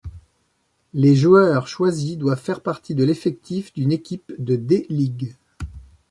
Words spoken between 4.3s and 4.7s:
de